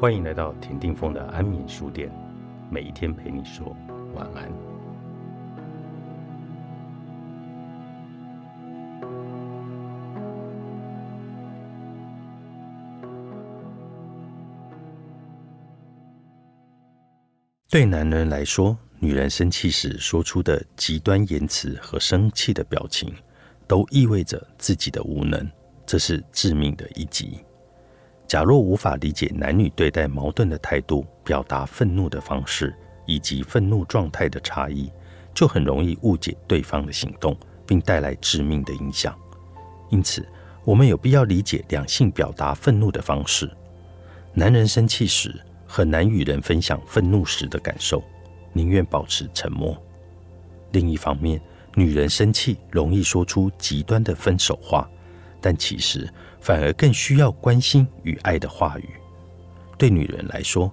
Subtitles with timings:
[0.00, 2.10] 欢迎来到田定峰的安眠书店，
[2.70, 3.76] 每一天陪你说
[4.14, 4.50] 晚安。
[17.68, 23.12] 对男人来说，女人生气时说出的极端言辞和生气的表情，
[23.68, 25.46] 都意味着自己的无能，
[25.84, 27.44] 这是致命的一击。
[28.30, 32.72] 假若无法理解男女对待矛盾的态度、表达愤怒的方式
[33.04, 34.88] 以及愤怒状态的差异，
[35.34, 39.18] 就很容易误解对方的行动，并带来致命的影响。
[39.88, 40.24] 因此，
[40.64, 43.50] 我们有必要理解两性表达愤怒的方式。
[44.32, 45.34] 男人生气时
[45.66, 48.00] 很难与人分享愤怒时的感受，
[48.52, 49.76] 宁愿保持沉默。
[50.70, 51.40] 另一方面，
[51.74, 54.88] 女人生气容易说出极端的分手话，
[55.40, 56.08] 但其实。
[56.42, 58.88] 反而更需要关心与爱的话语。
[59.76, 60.72] 对女人来说，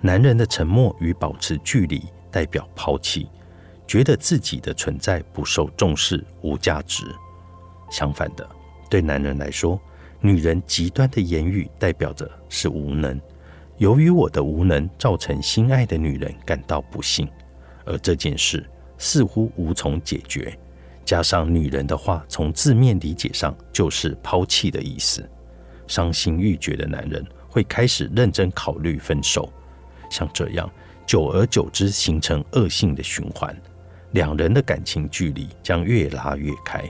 [0.00, 3.28] 男人的沉默与保持距离代表抛弃，
[3.84, 7.04] 觉得自己的存在不受重视、无价值。
[7.90, 8.48] 相反的，
[8.88, 9.80] 对男人来说，
[10.20, 13.20] 女人极端的言语代表着是无能。
[13.78, 17.28] 由于我的无能，造成心爱的女人感到不幸，
[17.84, 18.64] 而这件事
[18.98, 20.56] 似乎无从解决。
[21.08, 25.26] 加上女人的话，从字面理解上就是抛弃的意思。
[25.86, 29.50] 伤心欲绝的男人会开始认真考虑分手，
[30.10, 30.70] 像这样，
[31.06, 33.58] 久而久之形成恶性的循环，
[34.10, 36.84] 两人的感情距离将越拉越开。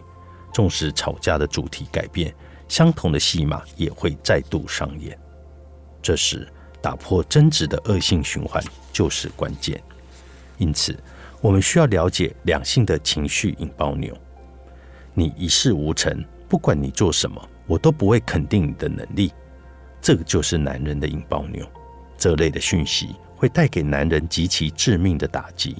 [0.52, 2.34] 纵使吵架的主题改变，
[2.66, 5.16] 相同的戏码也会再度上演。
[6.02, 6.52] 这时，
[6.82, 8.60] 打破争执的恶性循环
[8.92, 9.80] 就是关键。
[10.56, 10.98] 因此。
[11.40, 14.16] 我们需要了解两性的情绪引爆钮。
[15.14, 19.32] 你一事无成，不管你做什么，我都不会肯定你的能力。
[20.00, 21.64] 这个就是男人的引爆钮。
[22.16, 25.76] 这类的讯息会带给男人极其致命的打击。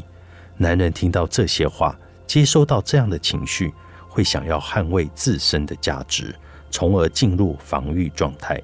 [0.57, 3.73] 男人听到这些话，接收到这样的情绪，
[4.09, 6.35] 会想要捍卫自身的价值，
[6.71, 8.61] 从而进入防御状态。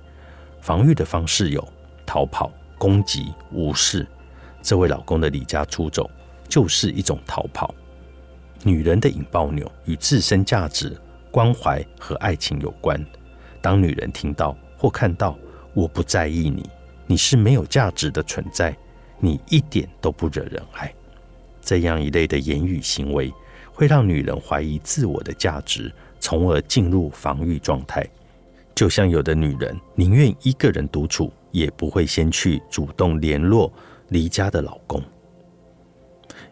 [0.61, 1.69] 防御的方式有
[2.07, 4.07] 逃跑、攻击、无视。
[4.63, 6.09] 这位老公的离家出走。
[6.49, 7.75] 就是一种逃跑。
[8.63, 10.97] 女人的引爆钮与自身价值、
[11.31, 12.99] 关怀和爱情有关。
[13.61, 15.37] 当女人听到或看到
[15.75, 16.69] “我不在意你，
[17.07, 18.77] 你是没有价值的存在，
[19.19, 20.93] 你一点都不惹人爱”
[21.61, 23.33] 这样一类的言语行为，
[23.73, 28.07] 会让女人怀疑自我的价值，从而进入防御状态。
[28.75, 33.73] 就像有的女人宁愿一个人独处，也不会先去主动联络
[34.09, 35.03] 离家的老公。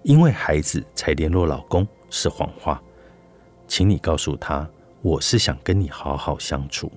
[0.02, 2.82] 因为孩子才联络老公是谎话，
[3.68, 4.68] 请你告诉他，
[5.00, 6.90] 我是想跟你好好相处。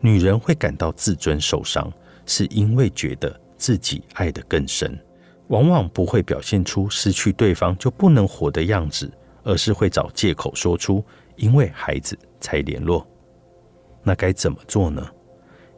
[0.00, 1.92] 女人会感到自尊受伤，
[2.24, 4.98] 是因为觉得自己爱得更深，
[5.48, 9.10] 往往不会表现出失去对方就不能活的样子，
[9.42, 11.04] 而是会找借口说出
[11.36, 13.06] 因为孩子才联络。
[14.02, 15.06] 那该怎么做呢？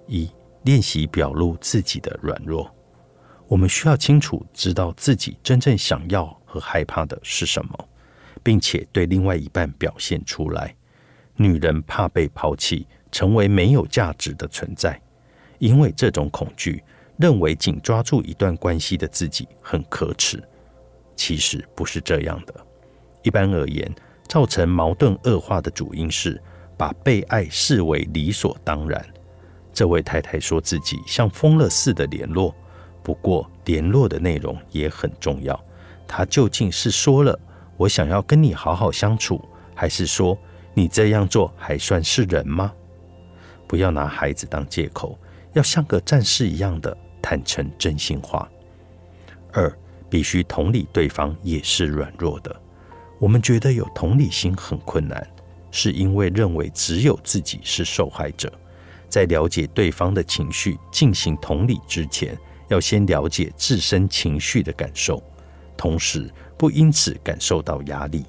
[0.06, 0.30] 一、
[0.62, 2.72] 练习表露自己的软弱。
[3.48, 7.88] 我们需要清楚知道自己真正想要和害怕的是什么，
[8.42, 10.74] 并且对另外一半表现出来。
[11.36, 15.00] 女人怕被抛弃，成为没有价值的存在，
[15.58, 16.82] 因为这种恐惧，
[17.18, 20.42] 认为紧抓住一段关系的自己很可耻。
[21.14, 22.54] 其实不是这样的。
[23.22, 23.94] 一般而言，
[24.28, 26.42] 造成矛盾恶化的主因是
[26.76, 29.04] 把被爱视为理所当然。
[29.72, 32.52] 这位太太说自己像疯了似的联络。
[33.06, 35.64] 不过，联络的内容也很重要。
[36.08, 37.38] 他究竟是说了
[37.78, 39.40] “我想要跟你好好相处”，
[39.76, 40.36] 还是说
[40.74, 42.72] “你这样做还算是人吗？”
[43.68, 45.16] 不要拿孩子当借口，
[45.52, 48.48] 要像个战士一样的坦诚真心话。
[49.52, 49.72] 二，
[50.10, 52.60] 必须同理对方也是软弱的。
[53.20, 55.24] 我们觉得有同理心很困难，
[55.70, 58.52] 是因为认为只有自己是受害者。
[59.08, 62.36] 在了解对方的情绪进行同理之前，
[62.68, 65.22] 要先了解自身情绪的感受，
[65.76, 68.24] 同时不因此感受到压力。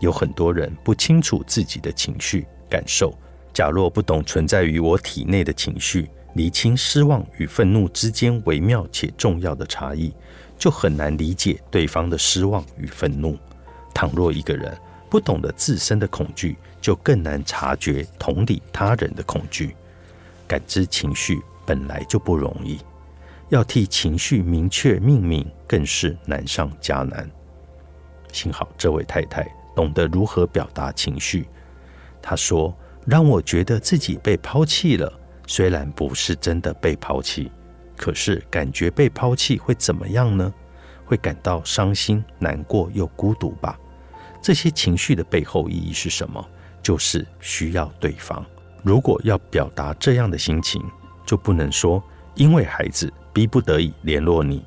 [0.00, 3.12] 有很多人不清楚自己的情绪感受。
[3.52, 10.12] 假若不懂存在于我体内的情绪，厘清失望与愤怒之间微妙且重要的差异，
[10.56, 13.36] 就很难理解对方的失望与愤怒。
[13.92, 14.76] 倘若一个人
[15.10, 19.74] 不懂得自身的恐惧，就更难察觉同理他人的恐惧。
[20.46, 22.78] 感知情绪本来就不容易。
[23.48, 27.28] 要替情绪明确命名，更是难上加难。
[28.32, 31.48] 幸好这位太太懂得如何表达情绪。
[32.20, 35.10] 她说：“让我觉得自己被抛弃了，
[35.46, 37.50] 虽然不是真的被抛弃，
[37.96, 40.52] 可是感觉被抛弃会怎么样呢？
[41.06, 43.78] 会感到伤心、难过又孤独吧？
[44.42, 46.46] 这些情绪的背后意义是什么？
[46.82, 48.44] 就是需要对方。
[48.82, 50.82] 如果要表达这样的心情，
[51.24, 52.02] 就不能说
[52.38, 54.64] 因为孩子逼不得已联络你，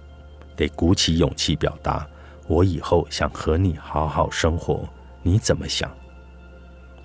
[0.57, 2.06] 得鼓起勇气表达：
[2.45, 4.85] 我以后想和你好好生活，
[5.23, 5.89] 你怎么想？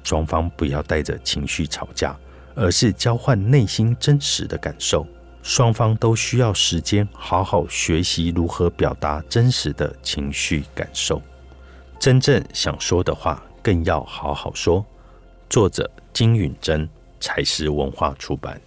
[0.02, 2.16] 双方不要带着情绪吵架，
[2.56, 5.06] 而是交换内心真实的感受。
[5.40, 11.22] 双方都需要时间好好学习如何表达真实的情绪感受。
[12.00, 14.84] 真正想说的话，更要好好说。
[15.48, 16.88] 作者金允珍，
[17.20, 18.60] 才是文化出版。